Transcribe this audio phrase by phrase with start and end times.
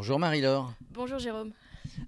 [0.00, 0.72] Bonjour Marie-Laure.
[0.94, 1.52] Bonjour Jérôme.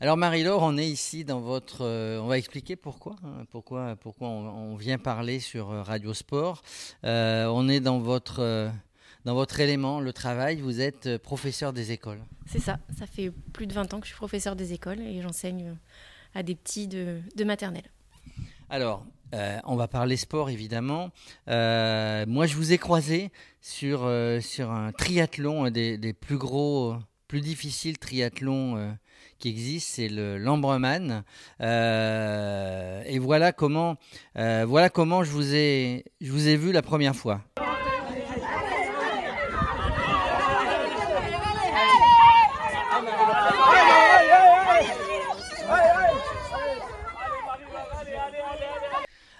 [0.00, 1.83] Alors Marie-Laure, on est ici dans votre...
[1.83, 6.15] euh, on va expliquer pourquoi, hein, pourquoi, pourquoi on, on vient parler sur euh, Radio
[6.15, 6.63] Sport.
[7.05, 8.70] Euh, on est dans votre, euh,
[9.27, 10.62] dans votre élément, le travail.
[10.62, 12.23] Vous êtes professeur des écoles.
[12.47, 15.20] C'est ça, ça fait plus de 20 ans que je suis professeur des écoles et
[15.20, 15.77] j'enseigne
[16.34, 17.91] à des petits de, de maternelle.
[18.70, 21.11] Alors, euh, on va parler sport évidemment.
[21.48, 23.30] Euh, moi, je vous ai croisé
[23.61, 26.97] sur, euh, sur un triathlon, des plus gros,
[27.32, 28.91] plus difficiles triathlons euh,
[29.38, 31.24] qui existent, c'est le l'Ambreman.
[31.62, 33.96] Euh, et voilà comment,
[34.36, 37.41] euh, voilà comment je vous ai, je vous ai vu la première fois.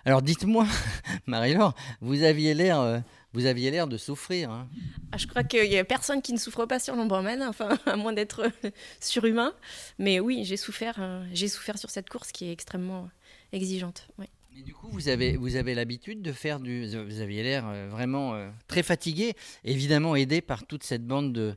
[0.07, 0.65] Alors dites-moi,
[1.27, 3.03] Marie-Laure, vous aviez l'air,
[3.33, 4.51] vous aviez l'air de souffrir.
[4.51, 4.69] hein.
[5.11, 7.97] Ah, je crois qu'il n'y a personne qui ne souffre pas sur l'Ombrman, enfin, à
[7.97, 8.51] moins d'être
[9.01, 9.55] surhumain.
[9.99, 13.09] Mais oui, j'ai souffert, euh, j'ai souffert sur cette course qui est extrêmement
[13.53, 14.09] exigeante.
[14.55, 16.87] Mais du coup, vous avez, vous avez l'habitude de faire du.
[16.87, 19.33] Vous aviez l'air euh, vraiment euh, très fatigué,
[19.65, 21.57] évidemment aidé par toute cette bande de,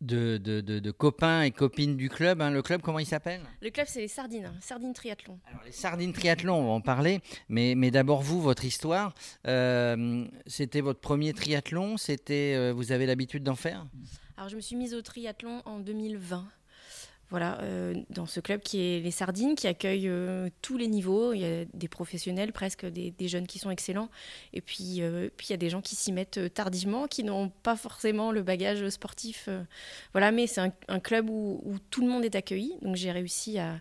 [0.00, 2.40] de, de- de- de copains et copines du club.
[2.40, 2.50] hein.
[2.50, 3.42] Le club, comment il s'appelle?
[3.60, 5.38] Le club, c'est les Sardines, hein, Sardines Triathlon.
[5.48, 7.20] Alors, les Sardines Triathlon, on va en parler.
[7.48, 9.14] Mais, mais d'abord, vous, votre histoire.
[9.46, 13.84] Euh, c'était votre premier triathlon C'était, Vous avez l'habitude d'en faire?
[14.38, 16.48] Alors, je me suis mise au triathlon en 2020.
[17.30, 21.32] Voilà, euh, dans ce club qui est les Sardines, qui accueille euh, tous les niveaux.
[21.32, 24.08] Il y a des professionnels, presque des, jeunes qui sont excellents.
[24.52, 27.48] Et puis, euh, puis il y a des gens qui s'y mettent tardivement, qui n'ont
[27.48, 29.48] pas forcément le bagage sportif.
[30.12, 32.74] voilà, mais c'est un, club où, tout le monde est accueilli.
[32.82, 33.80] Donc, j'ai réussi à,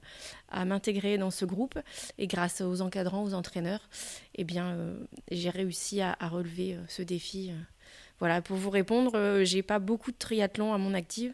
[0.66, 1.80] m'intégrer dans ce groupe.
[2.20, 3.90] Et grâce aux encadrants, aux entraîneurs,
[4.36, 4.78] eh bien,
[5.32, 7.52] j'ai réussi à, relever ce défi.
[8.20, 11.34] Voilà, pour vous répondre, euh, j'ai pas beaucoup de triathlon à mon actif.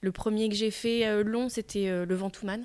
[0.00, 2.64] Le premier que j'ai fait euh, long, c'était euh, le Ventoux-Man,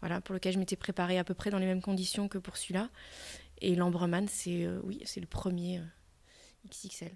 [0.00, 2.56] voilà, pour lequel je m'étais préparée à peu près dans les mêmes conditions que pour
[2.56, 2.90] celui-là.
[3.60, 5.80] Et l'Ambreman, c'est oui, c'est le premier
[6.68, 7.12] XXL.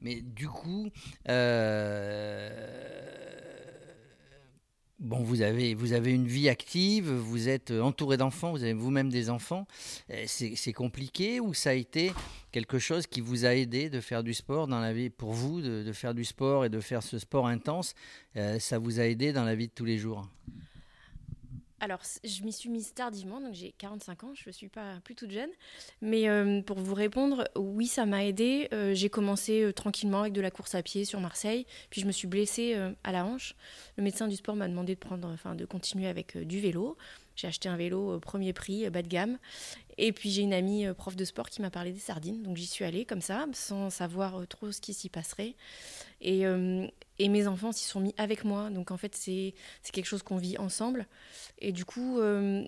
[0.00, 0.90] Mais du coup,
[4.98, 9.10] bon, vous avez, vous avez une vie active, vous êtes entouré d'enfants, vous avez vous-même
[9.10, 9.66] des enfants.
[10.10, 12.12] Euh, C'est compliqué ou ça a été
[12.52, 15.60] quelque chose qui vous a aidé de faire du sport dans la vie, pour vous,
[15.60, 17.94] de, de faire du sport et de faire ce sport intense,
[18.36, 20.28] euh, ça vous a aidé dans la vie de tous les jours?
[21.80, 25.14] Alors, je m'y suis mise tardivement, donc j'ai 45 ans, je ne suis pas plus
[25.14, 25.50] toute jeune.
[26.02, 28.68] Mais euh, pour vous répondre, oui, ça m'a aidé.
[28.72, 32.06] Euh, j'ai commencé euh, tranquillement avec de la course à pied sur Marseille, puis je
[32.06, 33.54] me suis blessée euh, à la hanche.
[33.96, 36.96] Le médecin du sport m'a demandé de prendre, enfin, de continuer avec du vélo.
[37.38, 39.38] J'ai acheté un vélo euh, premier prix, euh, bas de gamme.
[39.96, 42.56] Et puis j'ai une amie euh, prof de sport qui m'a parlé des sardines, donc
[42.56, 45.54] j'y suis allée comme ça, sans savoir trop ce qui s'y passerait.
[46.20, 46.42] Et,
[47.20, 49.54] et mes enfants s'y sont mis avec moi, donc en fait c'est
[49.92, 51.06] quelque chose qu'on vit ensemble.
[51.60, 52.20] Et du coup,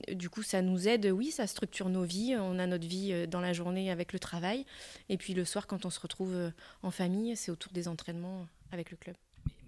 [0.08, 2.36] du coup, ça nous aide, oui, ça structure nos vies.
[2.38, 4.66] On a notre vie dans la journée avec le travail.
[5.08, 6.52] Et puis le soir, quand on se retrouve
[6.84, 9.16] en famille, c'est autour des entraînements avec le club.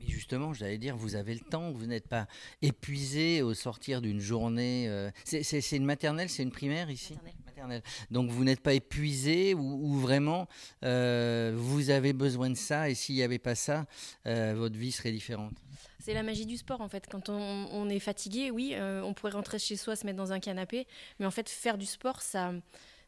[0.03, 2.27] Mais justement, j'allais dire, vous avez le temps, vous n'êtes pas
[2.61, 4.87] épuisé au sortir d'une journée.
[4.89, 7.35] euh, c'est- une maternelle, c'est une primaire ici Maternelle.
[7.47, 7.83] Maternelle.
[8.11, 10.49] Donc vous n'êtes pas épuisé ou, ou vraiment
[10.85, 13.87] euh, vous avez besoin de ça et s'il n'y avait pas ça,
[14.27, 15.55] euh, votre vie serait différente?
[16.01, 17.07] C'est la magie du sport, en fait.
[17.09, 20.41] Quand on, on est fatigué, oui, on pourrait rentrer chez soi, se mettre dans un
[20.41, 20.89] canapé.
[21.21, 22.53] Mais en fait, faire du sport, ça...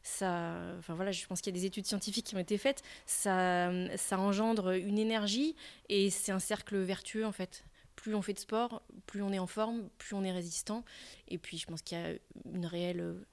[0.07, 2.83] Ça, enfin voilà, je pense qu'il y a des études scientifiques qui ont été faites.
[3.07, 5.55] Ça, ça engendre une énergie
[5.89, 7.63] et c'est un cercle vertueux en fait.
[7.95, 10.85] Plus on fait de sport, plus on est en forme, plus on est résistant.
[11.27, 12.09] Et puis je pense qu'il y a
[12.53, 13.25] une réelle euh,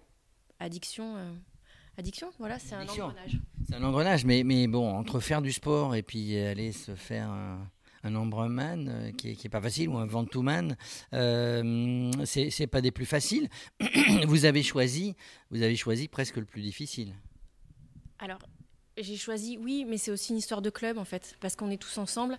[0.61, 1.17] addiction.
[1.17, 1.31] euh,
[1.99, 3.39] Addiction, voilà, c'est un engrenage.
[3.69, 7.29] C'est un engrenage, mais, mais bon, entre faire du sport et puis aller se faire
[7.29, 7.71] un,
[8.05, 10.77] un Ambreman, euh, qui, qui est pas facile, ou un Ventoux-man,
[11.13, 13.49] euh, c'est pas des plus faciles.
[14.27, 15.15] vous avez choisi,
[15.51, 17.15] vous avez choisi presque le plus difficile.
[18.19, 18.41] Alors,
[18.97, 21.81] j'ai choisi, oui, mais c'est aussi une histoire de club en fait, parce qu'on est
[21.81, 22.39] tous ensemble.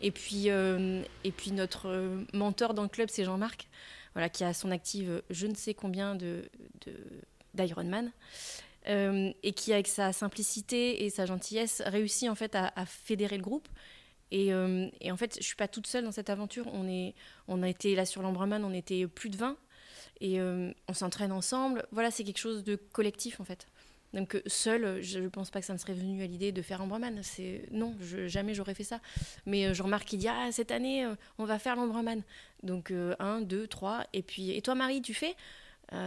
[0.00, 3.68] Et puis, euh, et puis notre euh, mentor dans le club, c'est Jean-Marc,
[4.14, 6.48] voilà, qui a son active je ne sais combien de,
[7.54, 8.12] d'Ironman,
[8.86, 13.68] et qui, avec sa simplicité et sa gentillesse, réussit en fait à fédérer le groupe.
[14.30, 16.66] Et, euh, et en fait, je suis pas toute seule dans cette aventure.
[16.72, 17.14] On, est,
[17.46, 19.56] on a été là sur l'Ambreman, on était plus de 20,
[20.20, 21.86] et euh, on s'entraîne ensemble.
[21.92, 23.66] Voilà, c'est quelque chose de collectif en fait.
[24.14, 26.62] Donc euh, seul, je ne pense pas que ça me serait venu à l'idée de
[26.62, 26.82] faire.
[27.22, 27.94] C'est non,
[28.26, 29.00] jamais j'aurais fait ça.
[29.46, 31.06] Mais je remarque qu'il dit ah cette année
[31.38, 32.22] on va faire l'Ambreman.
[32.62, 35.34] Donc euh, un, deux, trois, et puis et toi Marie tu fais?
[35.90, 35.98] Bah,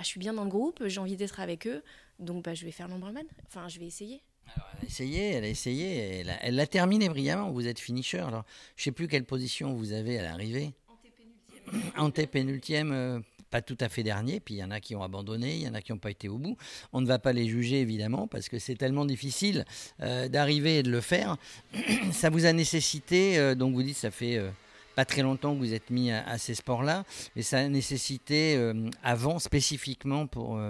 [0.00, 1.82] Je suis bien dans le groupe, j'ai envie d'être avec eux,
[2.20, 3.26] donc bah, je vais faire l'Ambreman.
[3.46, 4.22] Enfin je vais essayer.
[4.54, 7.50] Alors, elle a essayé, elle a essayé, elle l'a terminé brillamment.
[7.50, 8.18] Vous êtes finisher.
[8.18, 8.44] Alors,
[8.76, 10.72] je sais plus quelle position vous avez à l'arrivée.
[10.86, 12.00] En TP9.
[12.00, 15.62] antépénultième pas tout à fait dernier, puis il y en a qui ont abandonné, il
[15.62, 16.56] y en a qui n'ont pas été au bout.
[16.92, 19.64] On ne va pas les juger évidemment parce que c'est tellement difficile
[20.00, 21.36] euh, d'arriver et de le faire.
[22.12, 24.50] ça vous a nécessité, euh, donc vous dites ça fait euh,
[24.98, 27.04] pas très longtemps que vous êtes mis à, ces sports-là,
[27.36, 28.60] mais ça a nécessité
[29.04, 30.60] avant spécifiquement pour,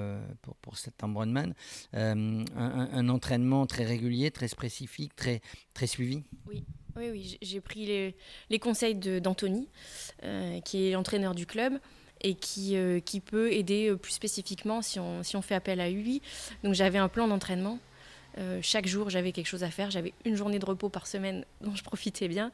[0.42, 1.54] pour, pour, cet Ironman
[1.94, 5.40] un, un, entraînement très régulier, très spécifique, très,
[5.72, 6.24] très suivi.
[6.46, 6.62] Oui.
[6.96, 7.86] Oui, oui, j'ai pris
[8.50, 9.66] les, conseils d'Anthony,
[10.62, 11.80] qui est l'entraîneur du club
[12.20, 15.80] et qui, euh, qui peut aider euh, plus spécifiquement si on, si on fait appel
[15.80, 16.22] à lui.
[16.64, 17.78] Donc j'avais un plan d'entraînement.
[18.38, 19.90] Euh, chaque jour, j'avais quelque chose à faire.
[19.90, 22.50] J'avais une journée de repos par semaine dont je profitais bien.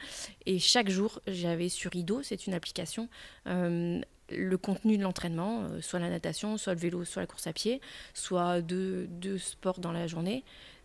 [0.46, 3.08] Et chaque jour, j'avais sur Ido, c'est une application,
[3.46, 7.80] le contenu de l'entraînement, soit la natation, soit le vélo, soit la course à pied,
[8.14, 9.08] soit deux,
[9.38, 10.44] sports dans la journée.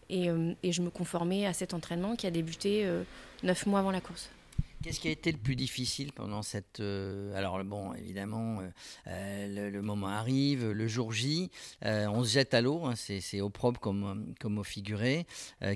[0.10, 2.86] Et, je me conformais à cet entraînement qui a débuté
[3.44, 4.30] neuf mois avant la course.
[4.82, 6.80] Qu'est-ce qui a été le plus difficile pendant cette...
[6.80, 8.70] Euh, alors bon, évidemment, euh,
[9.08, 11.52] euh, le, moment arrive, le jour J,
[11.84, 15.26] on se jette à l'eau, hein, c'est au propre comme, comme au figuré.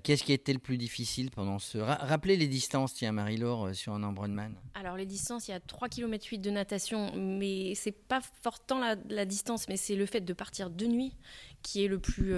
[0.04, 1.78] Qu'est-ce qui a été le plus difficile pendant ce...
[1.78, 4.56] rappelez les distances, tiens, Marie-Laure, sur un Ironman.
[4.74, 8.80] Alors les distances, il y a 3 km 8 de natation, mais c'est pas fortant
[8.80, 11.14] la, la distance, mais c'est le fait de partir de nuit
[11.62, 12.34] qui est le plus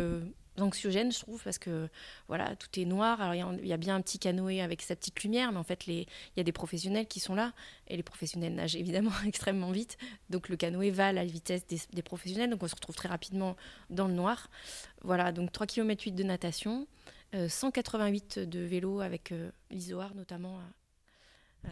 [0.59, 1.89] anxiogène, je trouve, parce que
[2.27, 3.21] voilà, tout est noir.
[3.21, 5.87] Alors il y, a bien un petit canoë avec sa petite lumière, mais en fait,
[5.87, 6.05] il
[6.37, 7.53] y a des professionnels qui sont là,
[7.87, 9.97] et les professionnels nagent évidemment extrêmement vite.
[10.29, 13.55] Donc le canoë va à la vitesse des, professionnels, donc on se retrouve très rapidement
[13.89, 14.49] dans le noir.
[15.01, 16.87] Voilà, donc 3 km 8 de natation,
[17.47, 20.59] 188 euh, de vélo avec euh, l'isoar notamment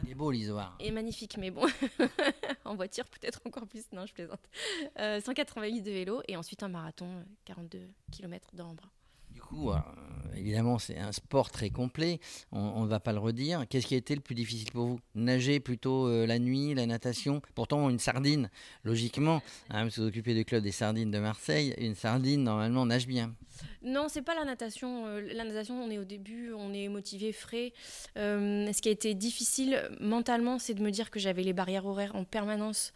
[0.03, 0.75] il est beau l'isoire.
[0.79, 1.65] Et magnifique, mais bon,
[2.65, 3.83] en voiture peut-être encore plus.
[3.91, 4.41] Non, je plaisante.
[4.97, 7.07] 188 euh, de vélo et ensuite un marathon,
[7.45, 7.79] 42
[8.11, 8.89] km d'ambre.
[9.33, 9.77] Du coup, euh,
[10.35, 12.19] évidemment, c'est un sport très complet.
[12.51, 13.65] On ne va pas le redire.
[13.67, 14.99] Qu'est-ce qui a été le plus difficile pour vous?
[15.15, 17.41] Nager plutôt euh, la nuit, la natation?
[17.55, 18.49] Pourtant, une sardine,
[18.83, 23.07] logiquement, hein, vous vous occupez du club des sardines de Marseille, une sardine, normalement, nage
[23.07, 23.33] bien.
[23.81, 25.05] Non, c'est pas la natation.
[25.07, 27.73] Euh, la natation, on est au début, on est motivé, frais.
[28.17, 31.85] Euh, ce qui a été difficile mentalement, c'est de me dire que j'avais les barrières
[31.85, 32.93] horaires en permanence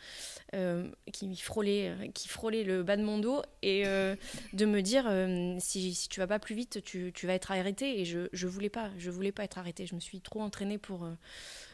[0.56, 5.12] euh, qui frôlaient, qui frôlaient le bas de mon dos et de me dire
[5.60, 8.00] si, si tu vas pas plus vite, tu, vas être arrêté.
[8.00, 9.86] Et je, je voulais pas, je voulais pas être arrêté.
[9.86, 11.08] Je me suis trop entraînée pour.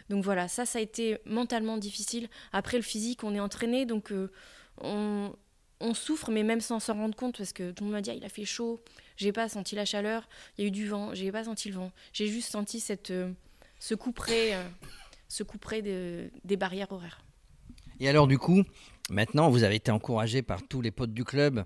[0.09, 2.27] Donc voilà, ça, ça a été mentalement difficile.
[2.51, 4.11] Après le physique, on est entraîné, donc
[4.81, 5.33] on
[5.83, 8.11] on souffre, mais même sans s'en rendre compte, parce que tout le monde m'a dit
[8.15, 8.81] il a fait chaud,
[9.17, 10.27] j'ai pas senti la chaleur,
[10.57, 11.91] il y a eu du vent, j'ai pas senti le vent.
[12.13, 13.31] J'ai juste senti cette, euh,
[13.79, 17.23] ce coup près, euh, des barrières horaires.
[17.99, 18.63] Et alors, du coup,
[19.09, 21.65] maintenant, vous avez été encouragé par tous les potes du club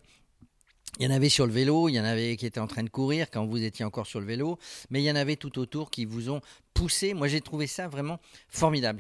[0.98, 2.84] il y en avait sur le vélo, il y en avait qui étaient en train
[2.84, 4.58] de courir quand vous étiez encore sur le vélo,
[4.90, 6.42] mais il y en avait tout autour qui vous ont
[6.74, 7.14] poussé.
[7.14, 9.00] Moi, j'ai trouvé ça vraiment formidable.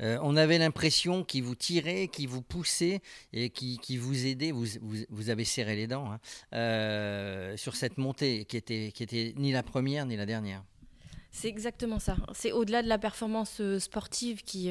[0.00, 3.00] Euh, on avait l'impression qu'ils vous tiraient, qu'ils vous poussaient
[3.32, 4.52] et qui, vous aidaient.
[4.52, 6.20] Vous, avez serré les dents hein,
[6.54, 10.62] euh, sur cette montée qui était ni la première ni la dernière.
[11.30, 12.16] C'est exactement ça.
[12.32, 14.70] C'est au-delà de la performance euh, sportive qui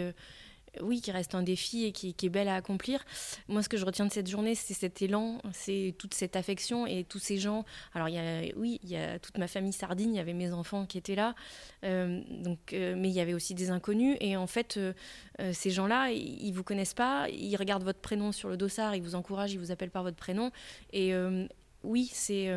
[0.82, 3.04] oui, qui reste un défi et qui, est belle à accomplir.
[3.48, 6.88] Moi, ce que je retiens de cette journée, c'est cet élan, c'est toute cette affection
[6.88, 7.66] et tous ces gens.
[7.94, 10.34] Alors, il y a, oui, il y a toute ma famille sardine, il y avait
[10.34, 11.36] mes enfants qui étaient là,
[11.84, 14.18] euh, donc, euh, mais il y avait aussi des inconnus.
[14.20, 14.94] Et en fait, euh,
[15.54, 19.02] ces gens-là, ils, ne vous connaissent pas, ils regardent votre prénom sur le dossard, ils
[19.02, 20.52] vous encouragent, ils vous appellent par votre prénom.
[20.92, 21.14] Et
[21.84, 22.50] oui, c'est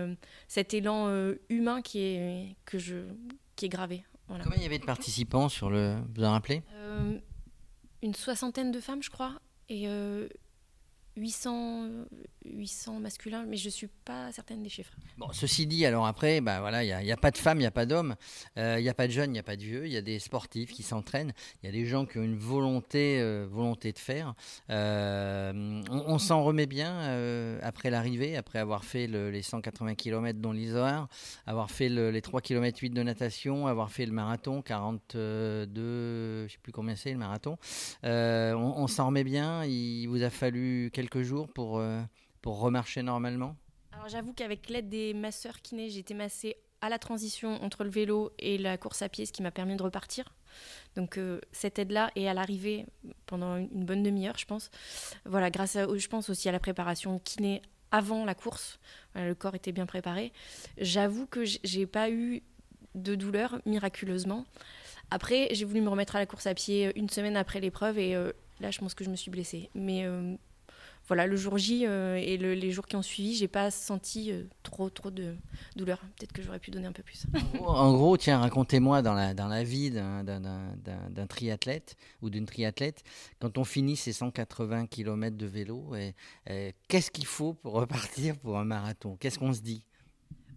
[0.49, 2.97] cet élan humain qui est, que je,
[3.57, 4.05] qui est gravé.
[4.29, 5.97] Combien il y avait de participants sur le.
[6.15, 6.63] Vous en rappelez?
[8.07, 9.89] Une soixantaine de femmes, je crois, et
[11.17, 11.89] 800,
[12.45, 14.93] 800 masculins, mais je ne suis pas certaine des chiffres.
[15.17, 17.67] Bon, ceci dit, alors après, bah voilà, il n'y a, pas de femmes, il n'y
[17.67, 18.17] a pas d'hommes,
[18.59, 19.97] euh, il n'y a pas de jeunes, il n'y a pas de vieux, il y
[19.97, 21.33] a des sportifs qui s'entraînent,
[21.63, 24.35] il y a des gens qui ont une volonté, euh, volonté de faire.
[24.71, 31.09] Euh, on, s'en remet bien après l'arrivée, après avoir fait les 180 km dont l'Isoar,
[31.47, 36.49] avoir fait les 3 km 8 de natation, avoir fait le marathon, 42, je ne
[36.49, 37.57] sais plus combien c'est le marathon.
[38.03, 41.83] on, on s'en remet bien, il vous a fallu quelques jours pour
[42.43, 43.57] pour remarcher normalement
[43.93, 47.91] Alors j'avoue qu'avec l'aide des masseurs kinés, j'ai été massée à la transition entre le
[47.91, 50.35] vélo et la course à pied, ce qui m'a permis de repartir.
[50.95, 52.87] Donc euh, cette aide-là et à l'arrivée
[53.27, 54.71] pendant une bonne demi-heure, je pense.
[55.25, 58.79] Voilà, grâce à, je pense aussi à la préparation kiné avant la course,
[59.15, 60.33] le corps était bien préparé.
[60.77, 62.43] J'avoue que j'ai pas eu
[62.95, 64.45] de douleur miraculeusement.
[65.11, 68.15] Après, j'ai voulu me remettre à la course à pied une semaine après l'épreuve et
[68.17, 69.71] euh, là, je pense que je me suis blessée.
[69.75, 70.35] Mais euh,
[71.07, 74.33] voilà, le jour J et les jours qui ont suivi, j'ai pas senti
[74.63, 75.37] trop, trop de
[75.77, 75.99] douleur.
[76.19, 77.27] Peut-être que j'aurais pu donner un peu plus.
[77.61, 83.05] en gros, tiens, racontez-moi dans la, dans la vie d'un triathlète ou d'une triathlète,
[83.39, 85.95] quand on finit ces 180 km de vélo,
[86.89, 89.17] qu'est-ce qu'il faut pour repartir pour un marathon?
[89.17, 89.86] Qu'est-ce qu'on se dit?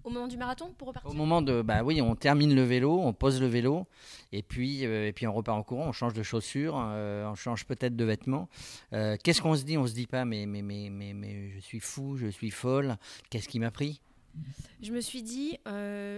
[0.09, 2.99] Au moment du marathon pour repartir Au moment de, bah oui, on termine le vélo,
[2.99, 3.87] on pose le vélo,
[4.31, 7.35] et puis, euh, et puis on repart en courant, on change de chaussures, euh, on
[7.35, 8.49] change peut-être de vêtements.
[8.93, 9.77] Euh, qu'est-ce qu'on se dit?
[9.77, 12.97] On se dit pas, mais, mais, mais, mais, mais je suis fou, je suis folle,
[13.29, 14.01] qu'est-ce qui m'a pris?
[14.81, 15.57] Je me suis dit,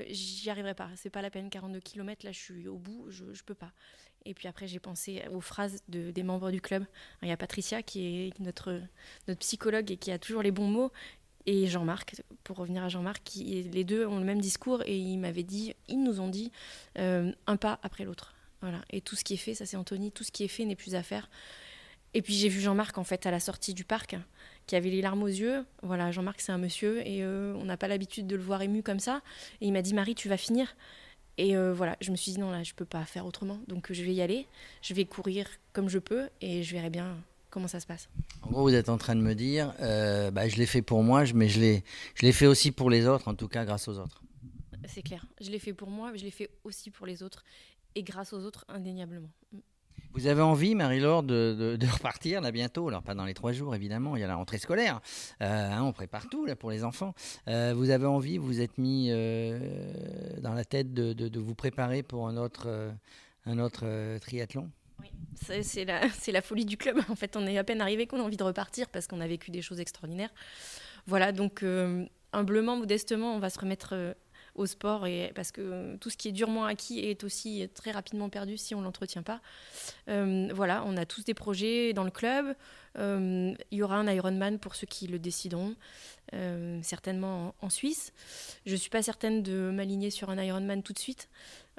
[0.10, 0.90] j'y arriverai pas.
[0.96, 3.72] C'est pas la peine, 42 km, là, je suis au bout, je, je peux pas.
[4.26, 6.86] Et puis après, j'ai pensé aux phrases de, des membres du club.
[7.24, 8.80] Il y a Patricia, qui est notre,
[9.28, 10.92] notre psychologue et qui a toujours les bons mots
[11.46, 15.44] et Jean-Marc, pour revenir à Jean-Marc, les deux ont le même discours et ils m'avaient
[15.44, 16.52] dit, ils nous ont dit
[16.98, 18.34] euh, un pas après l'autre.
[18.62, 18.82] Voilà.
[18.92, 20.76] Et tout ce qui est fait, ça c'est Anthony, tout ce qui est fait n'est
[20.76, 21.30] plus à faire.
[22.14, 24.16] Et puis j'ai vu Jean-Marc en fait à la sortie du parc,
[24.68, 25.66] qui avait les larmes aux yeux.
[25.82, 28.84] Voilà, Jean-Marc c'est un monsieur et euh, on n'a pas l'habitude de le voir ému
[28.84, 29.22] comme ça.
[29.62, 30.76] Et il m'a dit Marie, tu vas finir.
[31.38, 33.92] Et euh, voilà, je me suis dit non là, je peux pas faire autrement, donc
[33.92, 34.46] je vais y aller.
[34.82, 37.18] Je vais courir comme je peux et je verrai bien
[37.52, 38.10] Comment ça se passe?
[38.44, 41.04] En gros, vous êtes en train de me dire, euh, bah, je l'ai fait pour
[41.04, 41.84] moi, mais je l'ai,
[42.16, 44.24] je l'ai fait aussi pour les autres, en tout cas grâce aux autres.
[44.88, 45.26] C'est clair.
[45.42, 47.44] Je l'ai fait pour moi, mais je l'ai fait aussi pour les autres
[47.94, 49.30] et grâce aux autres, indéniablement.
[50.14, 52.88] Vous avez envie, Marie-Laure, de, repartir là bientôt?
[52.88, 54.16] Alors pas dans les trois jours, évidemment.
[54.16, 55.02] Il y a la rentrée scolaire.
[55.42, 57.14] Euh, hein, on prépare tout là pour les enfants.
[57.50, 62.30] Euh, vous avez envie, vous êtes mis dans la tête de, de, vous préparer pour
[62.30, 62.94] un autre,
[63.46, 64.70] un autre triathlon?
[65.64, 67.00] c'est la, folie du club.
[67.10, 69.28] En fait, on est à peine arrivé qu'on a envie de repartir parce qu'on a
[69.28, 70.34] vécu des choses extraordinaires.
[71.08, 74.14] Voilà, donc euh, humblement, modestement, on va se remettre euh,
[74.56, 78.30] au sport et parce que tout ce qui est durement acquis est aussi très rapidement
[78.30, 79.42] perdu si on l'entretient pas.
[80.10, 82.54] Euh, voilà, on a tous des projets dans le club.
[82.98, 85.76] il y aura un Ironman pour ceux qui le décideront,
[86.82, 88.14] certainement en, en, Suisse.
[88.66, 91.30] Je suis pas certaine de m'aligner sur un Ironman tout de suite.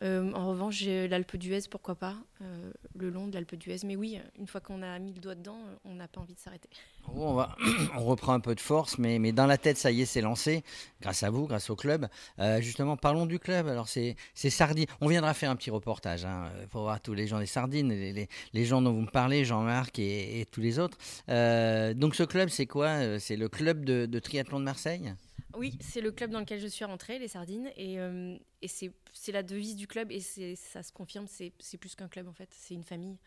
[0.02, 3.78] Euh, en revanche, j'ai l'Alpe d'Huez, pourquoi pas, euh, le long de l'Alpe d'Huez.
[3.84, 6.40] Mais oui, une fois qu'on a mis le doigt dedans, on n'a pas envie de
[6.40, 6.68] s'arrêter.
[7.14, 10.62] On, reprend un peu de force, mais, dans la tête, ça y est, c'est lancé,
[11.00, 12.08] grâce à vous, grâce au club.
[12.38, 13.68] Euh, justement, parlons du club.
[13.68, 14.86] Alors, c'est Sardines.
[15.00, 18.64] On viendra faire un petit reportage hein, pour voir tous les gens des Sardines, les,
[18.64, 20.96] gens dont vous me parlez, Jean-Marc et, tous les autres.
[21.28, 23.18] donc, ce club, c'est quoi?
[23.18, 25.14] C'est le club de triathlon de Marseille?
[25.56, 29.32] Oui, c'est le club dans lequel je suis rentrée, les Sardines, et, euh, et c'est
[29.32, 32.74] la devise du club, et ça se confirme, c'est plus qu'un club en fait, c'est
[32.74, 33.18] une famille.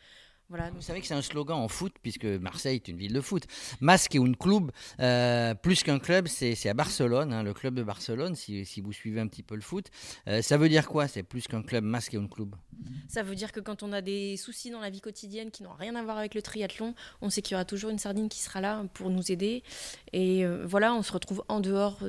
[0.50, 3.44] Vous savez que c'est un slogan en foot, puisque Marseille est une ville de foot.
[3.82, 7.82] Masque et un club, euh, plus qu'un club, c'est à Barcelone, hein, le club de
[7.82, 9.88] Barcelone, si, si, vous suivez un petit peu le foot.
[10.28, 12.56] Euh, ça veut dire quoi C'est plus qu'un club, masque et un club?
[13.08, 15.74] Ça veut dire que quand on a des soucis dans la vie quotidienne qui n'ont
[15.74, 18.40] rien à voir avec le triathlon, on sait qu'il y aura toujours une sardine qui
[18.40, 19.64] sera là pour nous aider.
[20.14, 22.00] Et euh, voilà, on se retrouve en dehors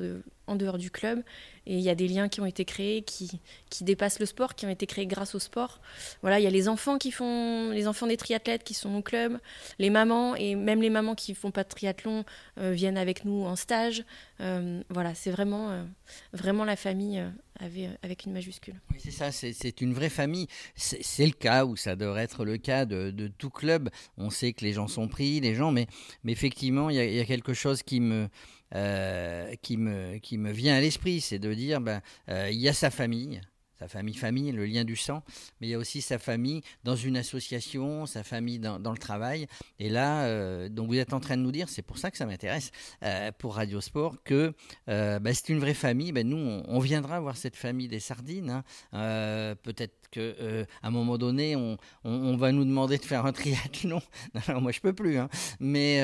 [0.47, 1.23] en dehors du club.
[1.69, 3.29] Et il y a des liens qui ont été créés qui,
[3.69, 5.81] qui dépassent le sport, qui ont été créés grâce au sport.
[6.21, 9.01] Voilà, il y a les enfants qui font, les enfants des triathlètes qui sont au
[9.01, 9.37] club,
[9.77, 12.23] les mamans et même les mamans qui font pas de triathlon
[12.57, 14.05] euh, viennent avec nous en stage.
[14.39, 15.83] Euh, voilà, c'est vraiment, euh,
[16.31, 17.21] vraiment la famille
[17.59, 18.75] avec, avec, une majuscule.
[18.91, 20.47] Oui, c'est ça, c'est une vraie famille.
[20.75, 23.89] C'est le cas ou ça devrait être le cas de, de, tout club.
[24.17, 25.87] On sait que les gens sont pris, les gens, mais,
[26.23, 28.29] mais effectivement, il y, y, a quelque chose qui me
[29.61, 32.73] qui, me, qui me vient à l'esprit, c'est de dire, ben, euh, il y a
[32.73, 33.41] sa famille,
[33.79, 35.23] sa famille, famille, le lien du sang,
[35.59, 39.47] mais il y a aussi sa famille dans une association, sa famille dans, le travail.
[39.79, 42.17] Et là, euh, donc vous êtes en train de nous dire, c'est pour ça que
[42.17, 42.71] ça m'intéresse
[43.03, 44.53] euh, pour Radio Sport, que
[44.89, 46.11] euh, bah, c'est une vraie famille.
[46.11, 48.63] Ben, nous, on, viendra voir cette famille des sardines.
[48.93, 49.55] Hein.
[49.63, 54.01] Peut-être que à un moment donné, on, on, va nous demander de faire un triathlon.
[54.47, 55.29] Alors moi, je peux plus, hein.
[55.59, 56.01] mais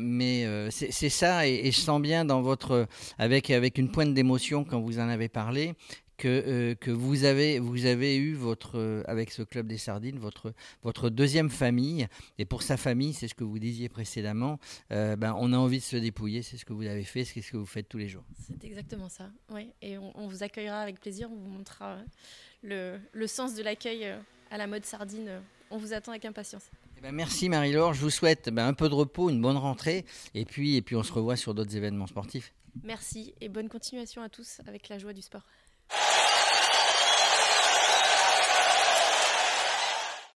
[0.00, 4.64] mais c'est ça, et, et, je sens bien dans votre avec avec une pointe d'émotion
[4.64, 5.74] quand vous en avez parlé
[6.16, 10.18] que, euh, que vous, avez, vous avez eu votre, euh, avec ce club des sardines
[10.18, 10.52] votre,
[10.82, 12.06] votre deuxième famille.
[12.38, 14.58] Et pour sa famille, c'est ce que vous disiez précédemment,
[14.92, 17.42] euh, ben, on a envie de se dépouiller, c'est ce que vous avez fait, c'est
[17.42, 18.24] ce que vous faites tous les jours.
[18.46, 19.70] C'est exactement ça, oui.
[19.82, 21.98] Et on, vous accueillera avec plaisir, on vous montrera
[22.62, 24.06] le, le sens de l'accueil
[24.50, 25.40] à la mode sardine.
[25.70, 26.70] On vous attend avec impatience.
[26.96, 30.04] Eh ben, merci Marie-Laure, je vous souhaite ben, un peu de repos, une bonne rentrée,
[30.34, 32.52] et puis, et puis on se revoit sur d'autres événements sportifs.
[32.82, 35.42] Merci et bonne continuation à tous avec la joie du sport.